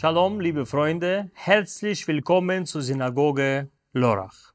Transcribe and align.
Shalom, 0.00 0.40
liebe 0.40 0.64
Freunde, 0.64 1.30
herzlich 1.34 2.08
willkommen 2.08 2.64
zur 2.64 2.80
Synagoge 2.80 3.68
Lorach. 3.92 4.54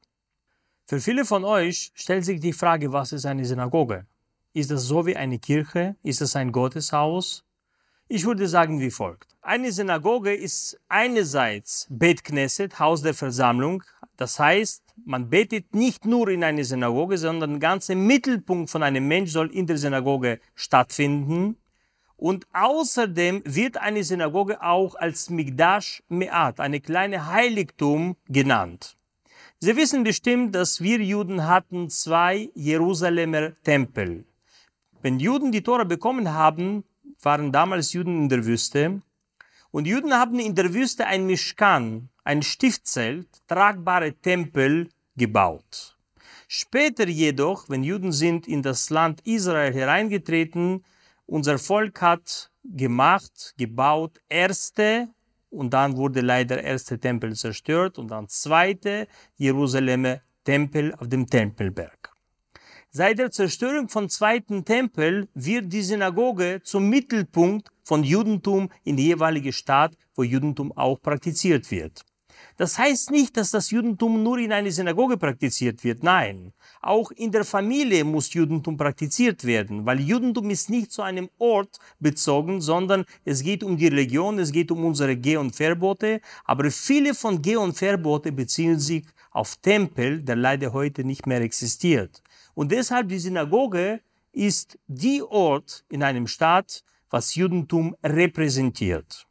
Für 0.86 0.98
viele 0.98 1.24
von 1.24 1.44
euch 1.44 1.92
stellt 1.94 2.24
sich 2.24 2.40
die 2.40 2.52
Frage, 2.52 2.92
was 2.92 3.12
ist 3.12 3.26
eine 3.26 3.44
Synagoge? 3.44 4.06
Ist 4.54 4.72
das 4.72 4.82
so 4.82 5.06
wie 5.06 5.14
eine 5.14 5.38
Kirche? 5.38 5.94
Ist 6.02 6.20
das 6.20 6.34
ein 6.34 6.50
Gotteshaus? 6.50 7.44
Ich 8.08 8.24
würde 8.24 8.48
sagen 8.48 8.80
wie 8.80 8.90
folgt. 8.90 9.36
Eine 9.40 9.70
Synagoge 9.70 10.34
ist 10.34 10.80
einerseits 10.88 11.86
Bet 11.90 12.24
Knesset, 12.24 12.80
Haus 12.80 13.02
der 13.02 13.14
Versammlung. 13.14 13.84
Das 14.16 14.40
heißt, 14.40 14.82
man 15.04 15.30
betet 15.30 15.76
nicht 15.76 16.06
nur 16.06 16.28
in 16.28 16.42
eine 16.42 16.64
Synagoge, 16.64 17.18
sondern 17.18 17.50
der 17.50 17.60
ganze 17.60 17.94
Mittelpunkt 17.94 18.68
von 18.68 18.82
einem 18.82 19.06
Mensch 19.06 19.30
soll 19.30 19.54
in 19.54 19.68
der 19.68 19.78
Synagoge 19.78 20.40
stattfinden. 20.56 21.56
Und 22.16 22.46
außerdem 22.52 23.42
wird 23.44 23.76
eine 23.76 24.02
Synagoge 24.02 24.62
auch 24.62 24.94
als 24.94 25.28
Migdash 25.28 26.02
Me'at, 26.08 26.60
eine 26.60 26.80
kleine 26.80 27.26
Heiligtum 27.26 28.16
genannt. 28.28 28.96
Sie 29.58 29.76
wissen 29.76 30.04
bestimmt, 30.04 30.54
dass 30.54 30.80
wir 30.80 30.98
Juden 30.98 31.46
hatten 31.46 31.90
zwei 31.90 32.50
Jerusalemer 32.54 33.52
Tempel. 33.62 34.24
Wenn 35.02 35.20
Juden 35.20 35.52
die 35.52 35.62
Tora 35.62 35.84
bekommen 35.84 36.32
haben, 36.32 36.84
waren 37.22 37.52
damals 37.52 37.92
Juden 37.92 38.22
in 38.22 38.28
der 38.28 38.44
Wüste. 38.44 39.02
Und 39.70 39.86
Juden 39.86 40.14
haben 40.14 40.38
in 40.38 40.54
der 40.54 40.72
Wüste 40.72 41.06
ein 41.06 41.26
Mischkan, 41.26 42.08
ein 42.24 42.42
Stiftzelt, 42.42 43.28
tragbare 43.46 44.14
Tempel 44.14 44.88
gebaut. 45.16 45.96
Später 46.48 47.08
jedoch, 47.08 47.68
wenn 47.68 47.82
Juden 47.82 48.12
sind 48.12 48.46
in 48.46 48.62
das 48.62 48.90
Land 48.90 49.20
Israel 49.26 49.74
hereingetreten, 49.74 50.84
unser 51.26 51.58
Volk 51.58 52.00
hat 52.00 52.50
gemacht, 52.64 53.54
gebaut, 53.56 54.20
erste, 54.28 55.08
und 55.50 55.72
dann 55.72 55.96
wurde 55.96 56.20
leider 56.20 56.62
erste 56.62 56.98
Tempel 56.98 57.34
zerstört 57.34 57.98
und 57.98 58.08
dann 58.10 58.28
zweite 58.28 59.06
Jerusalemer 59.36 60.20
Tempel 60.44 60.94
auf 60.94 61.08
dem 61.08 61.26
Tempelberg. 61.26 62.12
Seit 62.90 63.18
der 63.18 63.30
Zerstörung 63.30 63.88
von 63.88 64.08
zweiten 64.08 64.64
Tempel 64.64 65.28
wird 65.34 65.72
die 65.72 65.82
Synagoge 65.82 66.62
zum 66.62 66.88
Mittelpunkt 66.88 67.70
von 67.82 68.04
Judentum 68.04 68.70
in 68.84 68.96
die 68.96 69.06
jeweilige 69.06 69.52
Stadt, 69.52 69.96
wo 70.14 70.22
Judentum 70.22 70.72
auch 70.72 71.00
praktiziert 71.00 71.70
wird. 71.70 72.04
Das 72.56 72.78
heißt 72.78 73.10
nicht, 73.10 73.36
dass 73.36 73.50
das 73.50 73.70
Judentum 73.70 74.22
nur 74.22 74.38
in 74.38 74.50
einer 74.50 74.70
Synagoge 74.70 75.18
praktiziert 75.18 75.84
wird. 75.84 76.02
Nein, 76.02 76.54
auch 76.80 77.10
in 77.10 77.30
der 77.30 77.44
Familie 77.44 78.02
muss 78.02 78.32
Judentum 78.32 78.78
praktiziert 78.78 79.44
werden, 79.44 79.84
weil 79.84 80.00
Judentum 80.00 80.48
ist 80.48 80.70
nicht 80.70 80.90
zu 80.90 81.02
einem 81.02 81.28
Ort 81.38 81.78
bezogen, 82.00 82.62
sondern 82.62 83.04
es 83.24 83.42
geht 83.42 83.62
um 83.62 83.76
die 83.76 83.88
Religion, 83.88 84.38
es 84.38 84.52
geht 84.52 84.70
um 84.70 84.84
unsere 84.84 85.16
Geh- 85.16 85.36
und 85.36 85.54
Verbote. 85.54 86.20
Aber 86.44 86.70
viele 86.70 87.14
von 87.14 87.42
Geh- 87.42 87.56
und 87.56 87.76
Verbote 87.76 88.32
beziehen 88.32 88.78
sich 88.78 89.04
auf 89.32 89.56
Tempel, 89.56 90.22
der 90.22 90.36
leider 90.36 90.72
heute 90.72 91.04
nicht 91.04 91.26
mehr 91.26 91.42
existiert. 91.42 92.22
Und 92.54 92.72
deshalb 92.72 93.10
die 93.10 93.18
Synagoge 93.18 94.00
ist 94.32 94.78
die 94.86 95.22
Ort 95.22 95.84
in 95.90 96.02
einem 96.02 96.26
Staat, 96.26 96.84
was 97.10 97.34
Judentum 97.34 97.94
repräsentiert. 98.02 99.26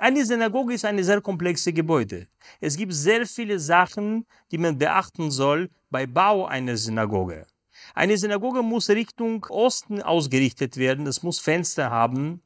Eine 0.00 0.24
Synagoge 0.24 0.74
ist 0.74 0.84
eine 0.84 1.02
sehr 1.02 1.20
komplexe 1.20 1.72
Gebäude. 1.72 2.28
Es 2.60 2.76
gibt 2.76 2.92
sehr 2.94 3.26
viele 3.26 3.58
Sachen, 3.58 4.26
die 4.52 4.58
man 4.58 4.78
beachten 4.78 5.32
soll 5.32 5.70
bei 5.90 6.06
Bau 6.06 6.46
einer 6.46 6.76
Synagoge. 6.76 7.46
Eine 7.94 8.16
Synagoge 8.16 8.62
muss 8.62 8.88
Richtung 8.90 9.44
Osten 9.48 10.00
ausgerichtet 10.00 10.76
werden. 10.76 11.06
Es 11.08 11.24
muss 11.24 11.40
Fenster 11.40 11.90
haben. 11.90 12.42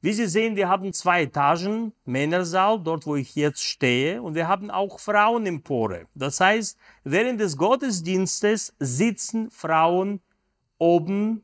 Wie 0.00 0.14
Sie 0.14 0.26
sehen, 0.26 0.56
wir 0.56 0.68
haben 0.68 0.94
zwei 0.94 1.22
Etagen, 1.22 1.92
Männersaal, 2.06 2.80
dort 2.82 3.06
wo 3.06 3.16
ich 3.16 3.34
jetzt 3.34 3.62
stehe, 3.62 4.22
und 4.22 4.34
wir 4.34 4.48
haben 4.48 4.70
auch 4.70 4.98
Frauenempore. 4.98 6.06
Das 6.14 6.40
heißt, 6.40 6.78
während 7.04 7.40
des 7.40 7.56
Gottesdienstes 7.56 8.74
sitzen 8.78 9.50
Frauen 9.50 10.20
oben 10.78 11.42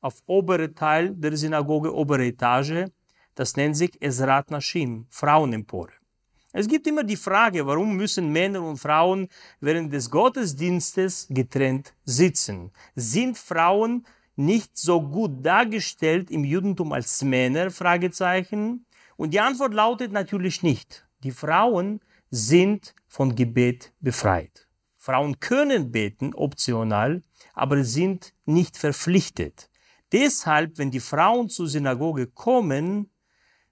auf 0.00 0.22
obere 0.26 0.74
Teil 0.74 1.14
der 1.14 1.36
Synagoge, 1.36 1.94
obere 1.94 2.26
Etage. 2.26 2.86
Das 3.34 3.56
nennt 3.56 3.76
sich 3.76 4.00
Ezrat 4.00 4.50
Nashim, 4.50 5.06
Frauenempore. 5.10 5.92
Es 6.52 6.68
gibt 6.68 6.86
immer 6.86 7.02
die 7.02 7.16
Frage, 7.16 7.66
warum 7.66 7.96
müssen 7.96 8.30
Männer 8.30 8.62
und 8.62 8.76
Frauen 8.76 9.28
während 9.60 9.92
des 9.92 10.08
Gottesdienstes 10.08 11.26
getrennt 11.28 11.94
sitzen? 12.04 12.70
Sind 12.94 13.36
Frauen 13.36 14.06
nicht 14.36 14.78
so 14.78 15.02
gut 15.02 15.44
dargestellt 15.44 16.30
im 16.30 16.44
Judentum 16.44 16.92
als 16.92 17.22
Männer? 17.24 17.72
Fragezeichen. 17.72 18.86
Und 19.16 19.34
die 19.34 19.40
Antwort 19.40 19.74
lautet 19.74 20.12
natürlich 20.12 20.62
nicht. 20.62 21.08
Die 21.24 21.32
Frauen 21.32 22.00
sind 22.30 22.94
von 23.08 23.34
Gebet 23.34 23.92
befreit. 24.00 24.68
Frauen 24.96 25.40
können 25.40 25.90
beten, 25.90 26.34
optional, 26.34 27.22
aber 27.52 27.82
sind 27.82 28.32
nicht 28.44 28.76
verpflichtet. 28.76 29.70
Deshalb, 30.12 30.78
wenn 30.78 30.92
die 30.92 31.00
Frauen 31.00 31.48
zur 31.48 31.66
Synagoge 31.66 32.28
kommen, 32.28 33.10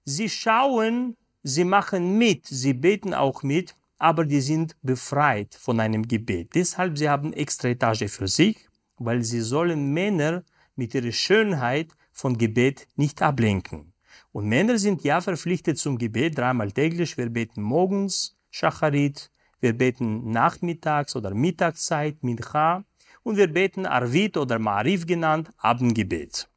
sie 0.05 0.29
schauen, 0.29 1.15
sie 1.43 1.63
machen 1.63 2.17
mit, 2.17 2.45
sie 2.47 2.73
beten 2.73 3.13
auch 3.13 3.43
mit, 3.43 3.75
aber 3.97 4.25
die 4.25 4.41
sind 4.41 4.75
befreit 4.81 5.55
von 5.55 5.79
einem 5.79 6.07
Gebet. 6.07 6.55
Deshalb, 6.55 6.97
sie 6.97 7.09
haben 7.09 7.33
extra 7.33 7.69
Etage 7.69 8.09
für 8.09 8.27
sich, 8.27 8.57
weil 8.97 9.23
sie 9.23 9.41
sollen 9.41 9.93
Männer 9.93 10.43
mit 10.75 10.93
ihrer 10.93 11.11
Schönheit 11.11 11.91
von 12.11 12.37
Gebet 12.37 12.87
nicht 12.95 13.21
ablenken. 13.21 13.93
Und 14.31 14.47
Männer 14.47 14.77
sind 14.77 15.03
ja 15.03 15.21
verpflichtet 15.21 15.77
zum 15.77 15.97
Gebet 15.97 16.37
dreimal 16.37 16.71
täglich. 16.71 17.17
Wir 17.17 17.29
beten 17.29 17.61
morgens, 17.61 18.35
Shacharit, 18.51 19.31
wir 19.59 19.73
beten 19.73 20.29
nachmittags 20.31 21.15
oder 21.15 21.33
Mittagszeit, 21.33 22.23
Mincha, 22.23 22.83
und 23.23 23.37
wir 23.37 23.47
beten 23.47 23.85
Arvit 23.85 24.35
oder 24.35 24.59
Marif 24.59 25.05
genannt, 25.05 25.49
Abendgebet. 25.57 26.49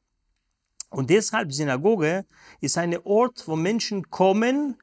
Und 0.96 1.10
deshalb 1.10 1.52
Synagoge 1.52 2.24
ist 2.62 2.78
ein 2.78 2.96
Ort, 3.04 3.46
wo 3.46 3.54
Menschen 3.54 4.08
kommen, 4.08 4.78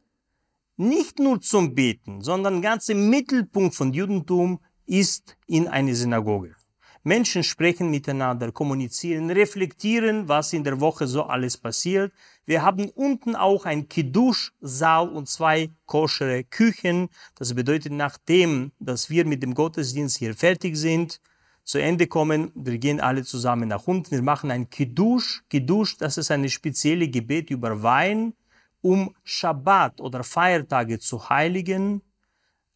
nicht 0.77 1.17
nur 1.17 1.41
zum 1.41 1.73
Beten, 1.73 2.21
sondern 2.21 2.61
der 2.61 2.69
ganze 2.69 2.93
Mittelpunkt 2.93 3.73
von 3.73 3.93
Judentum 3.93 4.59
ist 4.85 5.35
in 5.47 5.67
eine 5.67 5.95
Synagoge. 5.95 6.55
Menschen 7.01 7.41
sprechen 7.41 7.89
miteinander, 7.89 8.51
kommunizieren, 8.51 9.31
reflektieren, 9.31 10.27
was 10.27 10.53
in 10.53 10.63
der 10.63 10.79
Woche 10.79 11.07
so 11.07 11.23
alles 11.23 11.57
passiert. 11.57 12.13
Wir 12.45 12.61
haben 12.61 12.89
unten 12.89 13.35
auch 13.35 13.65
ein 13.65 13.89
Kiddush-Saal 13.89 15.09
und 15.09 15.27
zwei 15.27 15.71
koschere 15.87 16.43
Küchen. 16.43 17.09
Das 17.39 17.55
bedeutet, 17.55 17.91
nachdem, 17.91 18.71
dass 18.77 19.09
wir 19.09 19.25
mit 19.25 19.41
dem 19.41 19.55
Gottesdienst 19.55 20.19
hier 20.19 20.35
fertig 20.35 20.77
sind, 20.77 21.19
zu 21.63 21.79
Ende 21.79 22.07
kommen, 22.07 22.51
wir 22.55 22.77
gehen 22.77 22.99
alle 22.99 23.23
zusammen 23.23 23.69
nach 23.69 23.87
unten, 23.87 24.11
wir 24.11 24.21
machen 24.21 24.51
ein 24.51 24.69
Kiddush. 24.69 25.43
Kiddush, 25.49 25.97
das 25.97 26.17
ist 26.17 26.29
eine 26.31 26.49
spezielle 26.49 27.07
Gebet 27.07 27.49
über 27.49 27.81
Wein, 27.83 28.33
um 28.81 29.15
Shabbat 29.23 30.01
oder 30.01 30.23
Feiertage 30.23 30.99
zu 30.99 31.29
heiligen. 31.29 32.01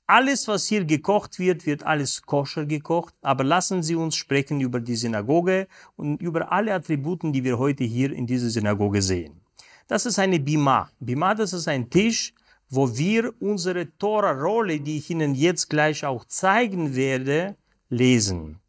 Alles, 0.09 0.47
was 0.47 0.67
hier 0.67 0.85
gekocht 0.85 1.37
wird, 1.37 1.65
wird 1.65 1.83
alles 1.83 2.21
koscher 2.21 2.65
gekocht. 2.65 3.13
Aber 3.21 3.43
lassen 3.43 3.83
Sie 3.83 3.95
uns 3.95 4.15
sprechen 4.15 4.61
über 4.61 4.79
die 4.79 4.95
Synagoge 4.95 5.67
und 5.97 6.21
über 6.21 6.49
alle 6.49 6.73
Attributen, 6.73 7.33
die 7.33 7.43
wir 7.43 7.59
heute 7.59 7.83
hier 7.83 8.13
in 8.13 8.25
dieser 8.25 8.49
Synagoge 8.49 9.01
sehen. 9.01 9.41
Das 9.87 10.05
ist 10.05 10.17
eine 10.17 10.39
Bima. 10.39 10.89
Bima, 11.01 11.35
das 11.35 11.51
ist 11.51 11.67
ein 11.67 11.89
Tisch, 11.89 12.33
wo 12.69 12.97
wir 12.97 13.33
unsere 13.41 13.97
Tora-Rolle, 13.97 14.79
die 14.79 14.97
ich 14.97 15.09
Ihnen 15.09 15.35
jetzt 15.35 15.69
gleich 15.69 16.05
auch 16.05 16.23
zeigen 16.23 16.95
werde, 16.95 17.57
lesen. 17.89 18.59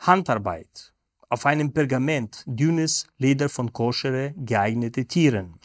Handarbeit. 0.00 0.92
Auf 1.30 1.46
einem 1.46 1.72
Pergament, 1.72 2.44
dünnes 2.44 3.06
Leder 3.16 3.48
von 3.48 3.72
koschere, 3.72 4.34
geeignete 4.36 5.06
Tieren. 5.06 5.58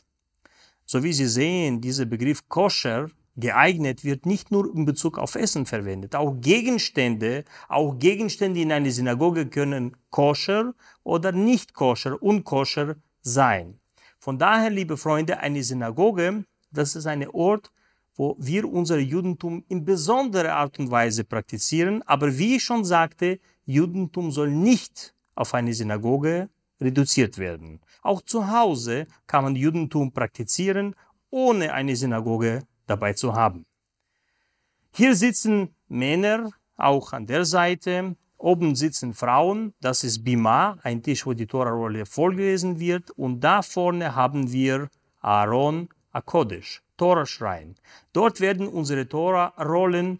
So 0.86 1.04
wie 1.04 1.12
Sie 1.12 1.28
sehen, 1.28 1.82
dieser 1.82 2.06
Begriff 2.06 2.48
koscher 2.48 3.10
geeignet 3.40 4.04
wird 4.04 4.26
nicht 4.26 4.52
nur 4.52 4.74
in 4.76 4.86
Bezug 4.86 5.18
auf 5.18 5.36
Essen 5.36 5.66
verwendet. 5.66 6.16
Auch 6.16 6.36
Gegenstände, 6.40 7.46
auch 7.68 7.98
Gegenstände 7.98 8.62
in 8.62 8.72
einer 8.72 8.92
Synagoge 8.92 9.48
können 9.48 9.96
koscher 10.10 10.74
oder 11.04 11.32
nicht 11.32 11.74
koscher, 11.74 12.22
unkoscher 12.22 12.96
sein. 13.22 13.80
Von 14.20 14.38
daher, 14.38 14.70
liebe 14.70 14.98
Freunde, 14.98 15.40
eine 15.40 15.64
Synagoge, 15.64 16.44
das 16.72 16.96
ist 16.96 17.08
ein 17.08 17.28
Ort, 17.30 17.72
wo 18.16 18.36
wir 18.38 18.66
unser 18.70 19.00
Judentum 19.00 19.64
in 19.70 19.86
besonderer 19.86 20.56
Art 20.56 20.78
und 20.78 20.92
Weise 20.92 21.24
praktizieren. 21.24 22.04
Aber 22.06 22.38
wie 22.38 22.58
ich 22.58 22.64
schon 22.64 22.84
sagte, 22.84 23.40
Judentum 23.66 24.32
soll 24.32 24.52
nicht 24.52 25.14
auf 25.36 25.54
eine 25.54 25.74
Synagoge 25.74 26.50
reduziert 26.82 27.38
werden. 27.38 27.80
Auch 28.02 28.22
zu 28.22 28.52
Hause 28.52 29.08
kann 29.26 29.46
man 29.46 29.56
Judentum 29.56 30.12
praktizieren, 30.12 30.96
ohne 31.30 31.74
eine 31.74 31.96
Synagoge 31.96 32.64
dabei 32.90 33.14
zu 33.14 33.34
haben. 33.34 33.66
Hier 34.92 35.16
sitzen 35.16 35.76
Männer, 35.88 36.52
auch 36.78 37.14
an 37.14 37.28
der 37.28 37.46
Seite. 37.46 38.16
Oben 38.38 38.76
sitzen 38.76 39.14
Frauen, 39.14 39.74
das 39.82 40.04
ist 40.06 40.24
Bima, 40.24 40.78
ein 40.84 41.04
Tisch, 41.04 41.26
wo 41.26 41.34
die 41.34 41.46
Tora-Rolle 41.46 42.06
vorgelesen 42.06 42.80
wird. 42.80 43.12
Und 43.12 43.42
da 43.42 43.62
vorne 43.62 44.16
haben 44.16 44.52
wir 44.52 44.90
Aaron 45.20 45.90
Akodesh, 46.12 46.82
Tora-Schrein. 46.96 47.76
Dort 48.14 48.40
werden 48.40 48.68
unsere 48.68 49.08
Tora-Rollen 49.08 50.20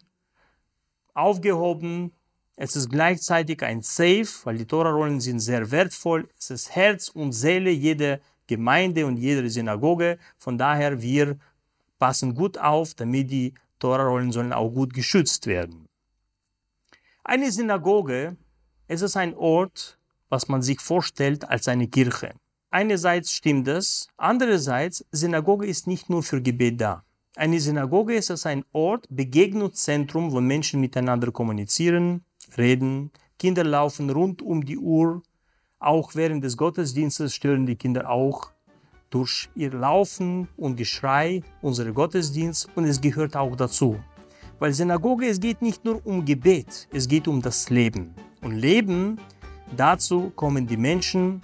aufgehoben. 1.14 2.12
Es 2.56 2.76
ist 2.76 2.90
gleichzeitig 2.90 3.62
ein 3.62 3.80
Safe, 3.80 4.28
weil 4.44 4.58
die 4.58 4.66
Tora-Rollen 4.66 5.20
sind 5.20 5.40
sehr 5.40 5.70
wertvoll. 5.70 6.28
Es 6.38 6.50
ist 6.50 6.76
Herz 6.76 7.08
und 7.08 7.32
Seele 7.32 7.70
jeder 7.70 8.20
Gemeinde 8.46 9.06
und 9.06 9.16
jeder 9.16 9.48
Synagoge. 9.48 10.18
Von 10.36 10.58
daher, 10.58 11.00
wir 11.00 11.38
passen 12.00 12.34
gut 12.34 12.58
auf, 12.58 12.94
damit 12.94 13.30
die 13.30 13.54
Tora-Rollen 13.78 14.32
sollen 14.32 14.52
auch 14.52 14.70
gut 14.70 14.92
geschützt 14.92 15.46
werden. 15.46 15.86
Eine 17.22 17.52
Synagoge, 17.52 18.36
es 18.88 19.02
ist 19.02 19.16
ein 19.16 19.36
Ort, 19.36 19.98
was 20.28 20.48
man 20.48 20.62
sich 20.62 20.80
vorstellt 20.80 21.48
als 21.48 21.68
eine 21.68 21.86
Kirche. 21.86 22.32
Einerseits 22.70 23.32
stimmt 23.32 23.68
es, 23.68 24.08
andererseits, 24.16 25.04
Synagoge 25.12 25.66
ist 25.66 25.86
nicht 25.86 26.10
nur 26.10 26.22
für 26.22 26.42
Gebet 26.42 26.80
da. 26.80 27.04
Eine 27.36 27.60
Synagoge 27.60 28.14
ist 28.14 28.30
es 28.30 28.46
ein 28.46 28.64
Ort, 28.72 29.06
Begegnungszentrum, 29.10 30.32
wo 30.32 30.40
Menschen 30.40 30.80
miteinander 30.80 31.30
kommunizieren, 31.30 32.24
reden, 32.56 33.10
Kinder 33.38 33.64
laufen 33.64 34.10
rund 34.10 34.42
um 34.42 34.64
die 34.64 34.78
Uhr. 34.78 35.22
Auch 35.78 36.14
während 36.14 36.44
des 36.44 36.56
Gottesdienstes 36.56 37.34
stören 37.34 37.66
die 37.66 37.76
Kinder 37.76 38.10
auch 38.10 38.50
durch 39.10 39.48
ihr 39.54 39.72
Laufen 39.72 40.48
und 40.56 40.76
Geschrei 40.76 41.42
unsere 41.60 41.92
Gottesdienst 41.92 42.68
und 42.74 42.84
es 42.84 43.00
gehört 43.00 43.36
auch 43.36 43.56
dazu. 43.56 43.98
Weil 44.58 44.72
Synagoge, 44.72 45.26
es 45.26 45.40
geht 45.40 45.62
nicht 45.62 45.84
nur 45.84 46.04
um 46.06 46.24
Gebet, 46.24 46.88
es 46.92 47.08
geht 47.08 47.26
um 47.26 47.42
das 47.42 47.70
Leben. 47.70 48.14
Und 48.42 48.52
Leben, 48.52 49.18
dazu 49.76 50.30
kommen 50.36 50.66
die 50.66 50.76
Menschen 50.76 51.42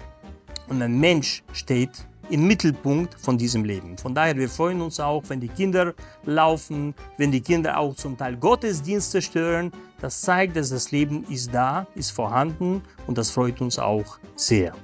und 0.68 0.82
ein 0.82 0.98
Mensch 0.98 1.42
steht 1.52 2.06
im 2.30 2.46
Mittelpunkt 2.46 3.14
von 3.20 3.38
diesem 3.38 3.64
Leben. 3.64 3.96
Von 3.98 4.14
daher, 4.14 4.36
wir 4.36 4.48
freuen 4.48 4.80
uns 4.80 4.98
auch, 4.98 5.22
wenn 5.28 5.40
die 5.40 5.48
Kinder 5.48 5.94
laufen, 6.24 6.94
wenn 7.18 7.30
die 7.30 7.40
Kinder 7.40 7.78
auch 7.78 7.94
zum 7.94 8.16
Teil 8.16 8.36
Gottesdienste 8.36 9.22
stören. 9.22 9.72
Das 10.00 10.20
zeigt, 10.20 10.56
dass 10.56 10.70
das 10.70 10.90
Leben 10.90 11.24
ist 11.30 11.54
da, 11.54 11.86
ist 11.94 12.10
vorhanden 12.10 12.82
und 13.06 13.16
das 13.16 13.30
freut 13.30 13.60
uns 13.60 13.78
auch 13.78 14.18
sehr. 14.34 14.74